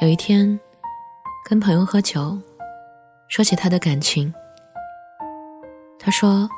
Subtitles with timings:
[0.00, 0.58] 有一天，
[1.44, 2.38] 跟朋友喝酒，
[3.26, 4.32] 说起他的感情。
[5.98, 6.48] 他说，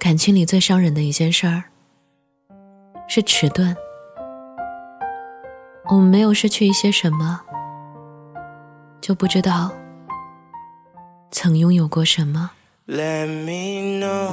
[0.00, 1.62] 感情里最伤人的一件事儿
[3.06, 3.76] 是迟钝。
[5.90, 7.40] 我们没有失去一些什么，
[9.00, 9.70] 就不知道
[11.30, 12.50] 曾拥有过什么。
[12.88, 14.32] Let me know.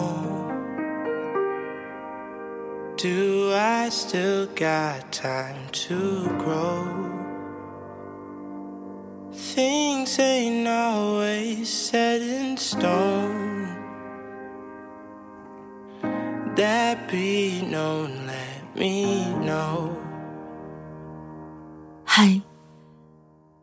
[2.98, 7.19] Do I still got time to grow?
[9.39, 13.70] Things ain't always set in stone.
[16.55, 19.91] That be known, let me know.
[22.03, 22.41] 嗨，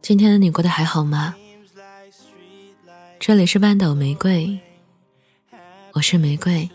[0.00, 1.34] 今天的你过得还好吗？
[3.20, 4.58] 这里是半岛玫瑰，
[5.92, 6.70] 我是玫瑰。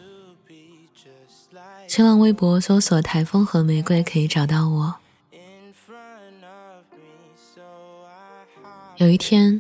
[1.88, 5.01] 新浪微博搜索“台风和玫瑰”可以找到我。
[9.02, 9.60] 有一天，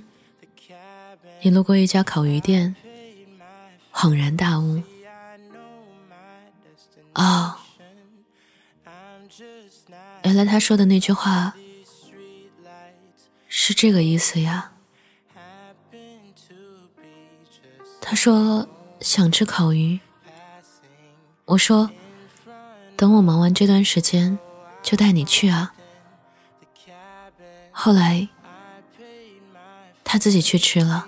[1.41, 2.75] 你路过一家烤鱼店，
[3.91, 4.79] 恍然大悟：
[7.15, 7.55] 哦，
[10.23, 11.55] 原来他说的那句话
[13.47, 14.71] 是这个意思呀。
[17.99, 19.99] 他说想吃烤鱼，
[21.45, 21.89] 我说。
[22.95, 24.37] 等我忙完这段时间，
[24.83, 25.73] 就带你去啊。
[27.71, 28.29] 后来，
[30.11, 31.07] 他自己去吃了。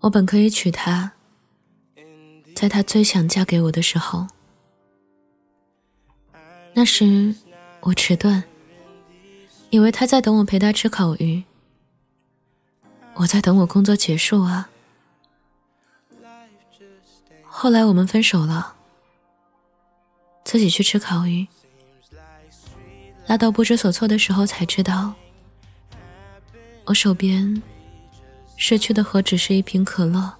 [0.00, 1.12] 我本可以娶她，
[2.56, 4.26] 在她最想嫁给我的时候。
[6.72, 7.36] 那时，
[7.82, 8.42] 我迟钝。
[9.70, 11.44] 以为她在等我陪她吃烤鱼，
[13.14, 14.70] 我在等我工作结束啊。
[17.64, 18.74] 后来我们分手了，
[20.44, 21.46] 自己去吃烤鱼，
[23.26, 25.14] 拉到不知所措的时候才知道，
[26.84, 27.62] 我手边
[28.58, 30.30] 失去的何止是一瓶可乐，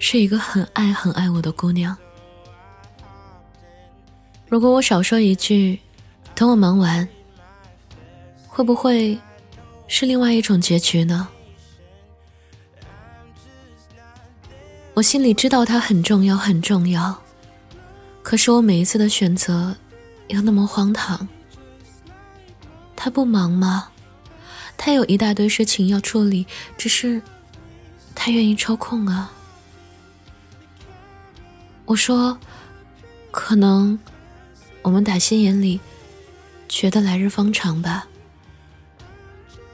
[0.00, 1.96] 是一个很爱很爱我的姑娘。
[4.48, 5.78] 如果我少说一句。
[6.34, 7.06] 等我忙完，
[8.48, 9.16] 会不会
[9.86, 11.28] 是另外一种结局呢？
[15.00, 17.18] 我心里知道它很重要，很重要。
[18.22, 19.74] 可是我每一次的选择
[20.28, 21.26] 又那么荒唐。
[22.94, 23.88] 他不忙吗？
[24.76, 26.46] 他有一大堆事情要处理，
[26.76, 27.22] 只是
[28.14, 29.32] 他愿意抽空啊。
[31.86, 32.38] 我说，
[33.30, 33.98] 可能
[34.82, 35.80] 我们打心眼里。
[36.68, 38.06] 觉得来日方长吧，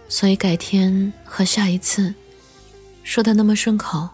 [0.09, 2.15] 所以改天和下一次
[3.03, 4.10] 说的那么顺口。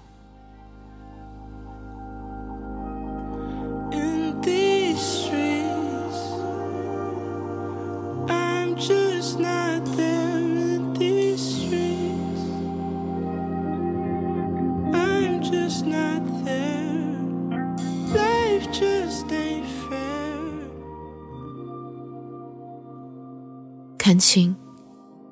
[23.98, 24.54] 感情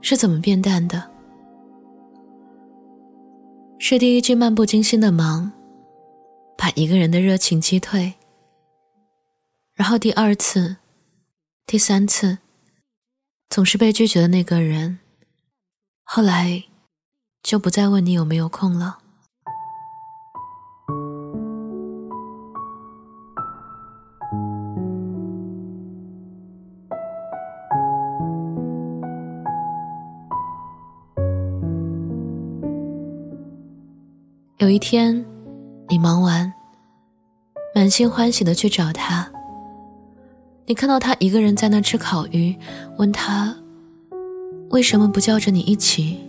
[0.01, 1.11] 是怎么变淡的？
[3.79, 5.51] 是第一句漫不经心的忙，
[6.57, 8.15] 把一个人的热情击退。
[9.75, 10.77] 然后第二次、
[11.67, 12.39] 第三次，
[13.51, 15.01] 总是被拒绝的那个人，
[16.05, 16.65] 后来
[17.43, 19.00] 就不再问你有没有空了。
[34.61, 35.25] 有一天，
[35.89, 36.53] 你忙完，
[37.75, 39.27] 满心欢喜的去找他。
[40.67, 42.55] 你看到他一个人在那吃烤鱼，
[42.99, 43.57] 问他
[44.69, 46.21] 为什么不叫着你一起？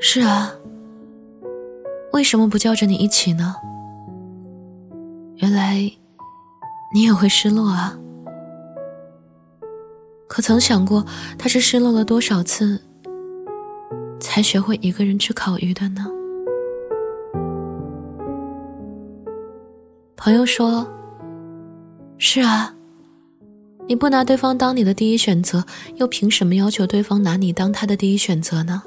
[0.00, 0.50] 是啊，
[2.14, 3.54] 为什么不叫着你一起呢？
[5.36, 5.78] 原来
[6.94, 7.94] 你也会失落啊。
[10.26, 11.04] 可曾想过，
[11.38, 12.80] 他是失落了多少次，
[14.18, 16.06] 才学会一个人吃烤鱼的呢？
[20.28, 20.86] 朋友说
[22.20, 22.76] ：“是啊，
[23.86, 25.64] 你不拿对方当你的第一选择，
[25.96, 28.82] 又凭什么要求对方拿你当他的第一选择呢？”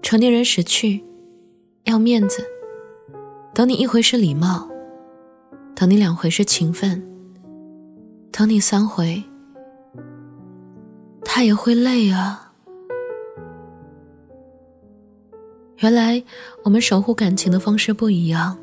[0.00, 1.04] 成年人识趣，
[1.84, 2.42] 要面子，
[3.52, 4.66] 等你一回是礼貌，
[5.74, 7.06] 等你两回是情分，
[8.32, 9.22] 等你三回，
[11.22, 12.54] 他也会累啊。
[15.76, 16.24] 原来
[16.64, 18.58] 我们守护感情的方式不一样。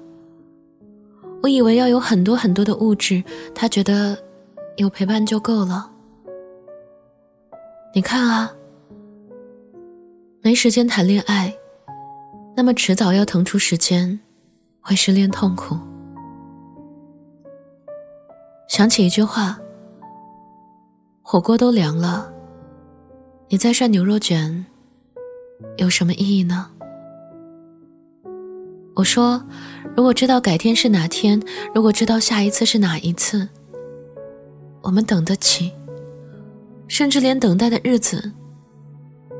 [1.46, 4.18] 我以为要有很多很多的物质，他觉得
[4.78, 5.92] 有陪伴就够了。
[7.94, 8.52] 你看啊，
[10.42, 11.56] 没时间谈恋爱，
[12.58, 14.20] 那么迟早要腾出时间，
[14.82, 15.78] 会失恋痛苦。
[18.68, 19.60] 想起一句话：
[21.22, 22.34] 火锅都凉了，
[23.50, 24.66] 你再涮牛肉卷，
[25.78, 26.72] 有什么意义呢？
[28.96, 29.44] 我说，
[29.94, 31.42] 如果知道改天是哪天，
[31.74, 33.48] 如果知道下一次是哪一次，
[34.82, 35.70] 我们等得起，
[36.88, 38.32] 甚至连等待的日子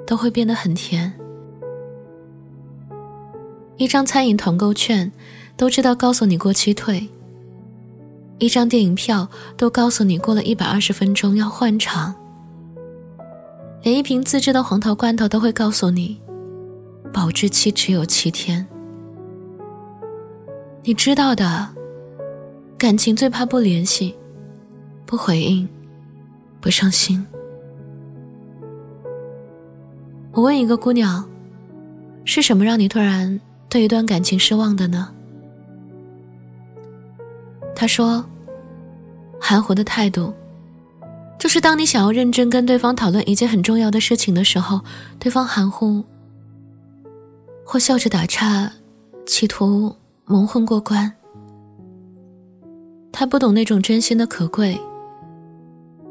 [0.06, 1.12] 都会变得很甜。
[3.78, 5.10] 一张餐饮团购券，
[5.56, 7.08] 都知道告诉你过期退；
[8.38, 9.26] 一张电影票，
[9.56, 12.14] 都告诉你过了一百二十分钟要换场；
[13.84, 16.20] 连一瓶自制的黄桃罐头都会告诉你，
[17.14, 18.68] 保质期只有七天。
[20.88, 21.68] 你知道的，
[22.78, 24.16] 感情最怕不联系、
[25.04, 25.68] 不回应、
[26.62, 27.26] 不上心。
[30.32, 31.28] 我问一个姑娘，
[32.24, 35.12] 是什么让你突然对一段感情失望的呢？
[37.76, 38.24] 她说，
[39.42, 40.32] 含糊的态度，
[41.40, 44.82] 就是当你想要认真跟对方讨论一件很重要的事情的时候，
[45.18, 46.04] 对方含糊
[47.66, 48.72] 或笑着打岔，
[49.26, 49.96] 企图。
[50.28, 51.14] 蒙混过关，
[53.12, 54.76] 他不懂那种真心的可贵，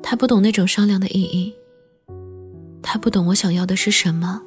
[0.01, 1.53] 他不懂那种商量的意义，
[2.81, 4.41] 他不懂我想要的是什么。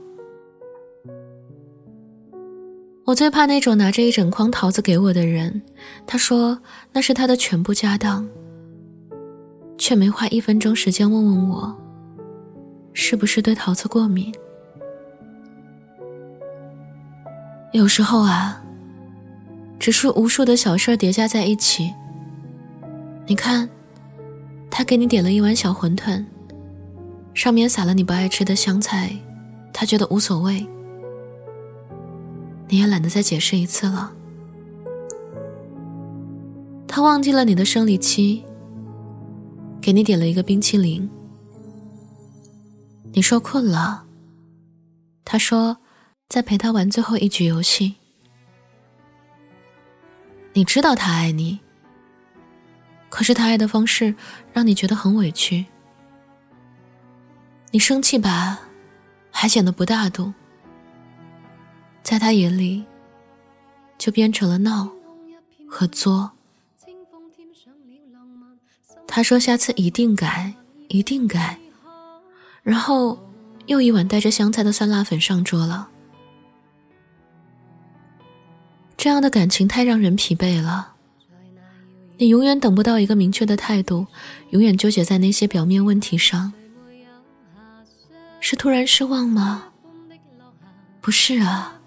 [3.04, 5.62] 我最怕那种拿着一整筐桃子给我的人，
[6.06, 6.58] 他说
[6.94, 8.26] 那是他的全部家当，
[9.78, 11.76] 却没花一分钟时间问问我，
[12.94, 14.34] 是不是对桃子过敏。
[17.74, 18.64] 有时候啊。
[19.88, 21.94] 只是无数的小事叠加在一起。
[23.26, 23.70] 你看，
[24.70, 26.26] 他给你点了一碗小馄饨，
[27.34, 29.16] 上面撒了你不爱吃的香菜，
[29.72, 30.68] 他觉得无所谓，
[32.68, 34.12] 你也懒得再解释一次了。
[36.86, 38.44] 他忘记了你的生理期，
[39.80, 41.10] 给你点了一个冰淇淋。
[43.14, 44.04] 你说困了，
[45.24, 45.78] 他说
[46.28, 47.96] 再陪他玩最后一局游戏。
[50.58, 51.60] 你知道他爱你，
[53.10, 54.16] 可是他爱的方式
[54.52, 55.64] 让你觉得很委屈。
[57.70, 58.62] 你生气吧，
[59.30, 60.34] 还显得不大度，
[62.02, 62.84] 在他眼里，
[64.00, 64.90] 就变成了闹
[65.70, 66.32] 和作。
[69.08, 70.52] 他说下次一定改，
[70.88, 71.60] 一定改，
[72.64, 73.16] 然后
[73.68, 75.88] 又一碗带着香菜的酸辣粉上桌了。
[79.08, 80.96] 这样的感情太让人疲惫了。
[82.18, 84.06] 你永远等不到一个明确的态度，
[84.50, 86.52] 永远纠结在那些表面问题上。
[88.42, 89.70] 是突然失望吗？
[91.00, 91.80] 不是啊，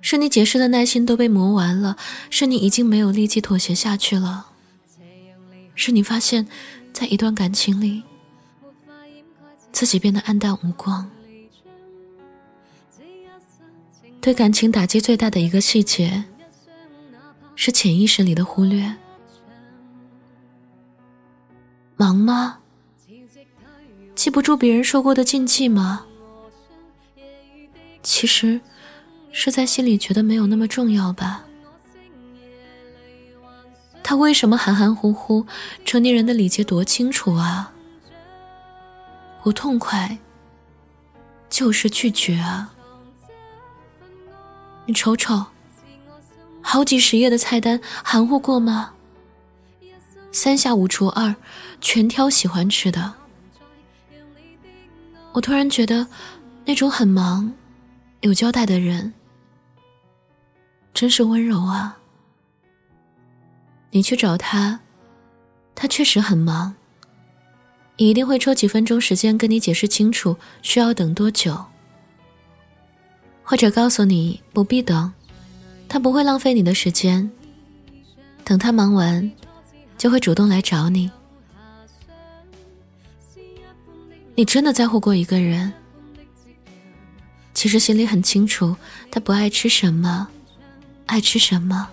[0.00, 1.98] 是你解释的耐心都被磨完了，
[2.30, 4.46] 是你已经没有力气妥协下去了，
[5.74, 6.48] 是你发现，
[6.94, 8.02] 在一段感情里，
[9.70, 11.10] 自己变得黯淡无光。
[14.26, 16.24] 对感情打击最大的一个细节，
[17.54, 18.92] 是潜意识里的忽略。
[21.96, 22.58] 忙吗？
[24.16, 26.04] 记不住别人说过的禁忌吗？
[28.02, 28.60] 其实，
[29.30, 31.44] 是在心里觉得没有那么重要吧。
[34.02, 35.46] 他为什么含含糊糊？
[35.84, 37.72] 成年人的礼节多清楚啊！
[39.44, 40.18] 不痛快，
[41.48, 42.72] 就是拒绝啊！
[44.86, 45.44] 你瞅瞅，
[46.62, 48.92] 好几十页的菜单，含糊过吗？
[50.30, 51.34] 三下五除二，
[51.80, 53.12] 全挑喜欢吃的。
[55.32, 56.06] 我突然觉得，
[56.64, 57.52] 那种很忙、
[58.20, 59.12] 有交代的人，
[60.94, 61.98] 真是温柔啊。
[63.90, 64.78] 你去找他，
[65.74, 66.74] 他确实很忙，
[67.96, 71.64] 也一定会抽几分钟时间跟你解释清楚需要等多久。
[73.48, 75.12] 或者告诉你不必等，
[75.88, 77.30] 他不会浪费你的时间。
[78.42, 79.30] 等他忙完，
[79.96, 81.08] 就会主动来找你。
[84.34, 85.72] 你真的在乎过一个人，
[87.54, 88.74] 其实心里很清楚，
[89.12, 90.26] 他不爱吃什么，
[91.06, 91.88] 爱吃什么。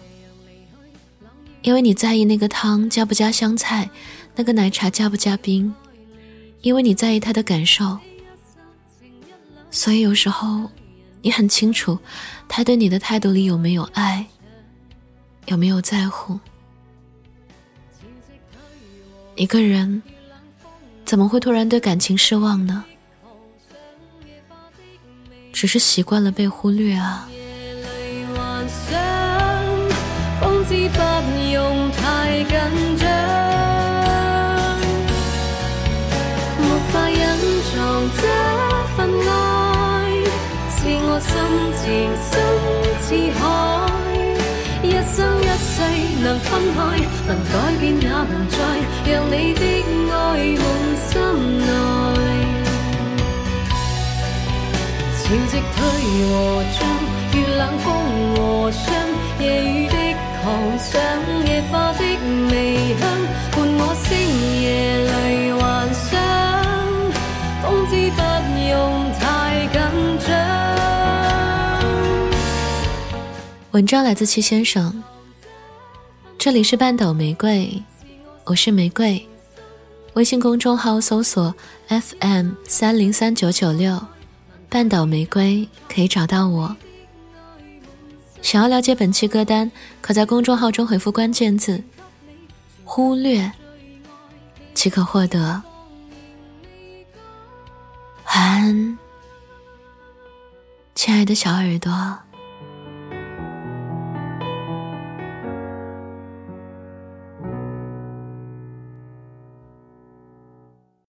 [1.61, 3.87] 因为你在意那个汤加不加香菜，
[4.35, 5.71] 那个奶茶加不加冰，
[6.61, 7.99] 因为你在意他的感受，
[9.69, 10.67] 所以有时候。
[11.23, 11.97] 你很清楚，
[12.49, 14.27] 他对你的态度里有没有爱，
[15.45, 16.37] 有没有在乎。
[19.35, 20.03] 一个人
[21.05, 22.83] 怎么会突然对感情失望呢？
[25.53, 27.29] 只是习惯了被忽略啊。
[41.15, 41.29] 我心
[41.77, 41.85] 情
[42.25, 42.33] 深
[43.03, 43.05] 似
[43.37, 43.45] 海，
[44.81, 45.75] 一生一世
[46.23, 46.77] 能分开，
[47.27, 48.57] 能改变也能再，
[49.05, 49.61] 让你的
[50.09, 50.17] 爱
[50.57, 50.65] 满
[50.97, 51.11] 心
[51.59, 51.69] 内。
[55.21, 55.77] 潮汐退
[56.31, 56.33] 和
[56.73, 56.81] 进，
[57.33, 57.85] 月冷风
[58.33, 58.81] 和霜，
[59.39, 59.95] 夜雨的
[60.41, 60.43] 狂
[60.79, 60.97] 想，
[61.45, 62.01] 野花的
[62.49, 62.51] 微
[62.97, 63.01] 香，
[63.51, 64.09] 伴我星
[64.63, 64.65] 夜
[65.05, 65.61] 里幻
[65.93, 66.09] 想，
[67.61, 68.19] 风知不
[68.67, 68.73] 用
[73.73, 75.03] 文章来自七先生。
[76.37, 77.81] 这里是半岛玫瑰，
[78.43, 79.27] 我是玫瑰。
[80.13, 81.55] 微信公众号搜索
[81.87, 83.99] FM 三零三九九六，
[84.69, 86.75] 半岛玫瑰可以找到我。
[88.43, 91.83] 想要了解本期歌单，可在公众号中回复关键字
[92.85, 93.51] “忽略”，
[94.75, 95.59] 即可获得。
[98.27, 98.99] 晚安，
[100.93, 102.19] 亲爱的小耳朵。